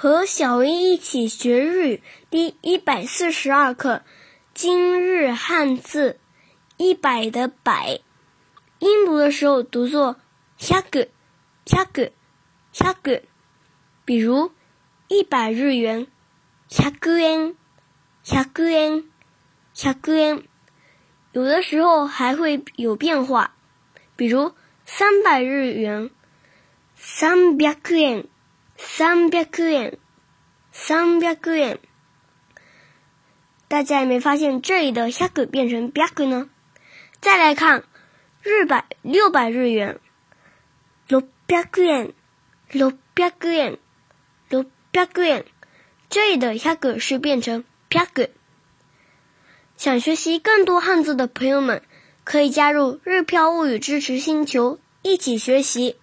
[0.00, 2.02] 和小薇一起学日语。
[2.30, 4.02] 第一百四十二课，
[4.54, 6.20] 今日汉字，
[6.76, 7.98] 一百的百，
[8.78, 10.14] 音读的时候读作
[10.60, 11.08] yaku
[11.66, 12.12] yaku
[13.02, 13.22] く
[14.04, 14.52] 比如
[15.08, 16.06] 一百日元
[16.70, 17.56] yaku yen
[18.24, 19.02] yaku
[20.12, 20.44] 円
[21.32, 23.56] 有的时候还会有变化，
[24.14, 24.52] 比如
[24.84, 26.10] 三百日元。
[26.96, 28.28] 300元300元
[28.80, 29.98] 三百元，
[30.70, 31.80] 三百元。
[33.66, 36.48] 大家有没有发现这里的 h a 变成 b a c 呢？
[37.20, 37.82] 再来看
[38.40, 39.98] 日百六百日元，
[41.08, 42.12] 六百元，
[42.70, 43.78] 六百元，
[44.48, 45.44] 六百元。
[46.08, 48.30] 这里的 h a 是变成 b a
[49.76, 51.82] 想学习更多汉字的朋友们，
[52.22, 55.96] 可以加入日票物语支持星球一起学习。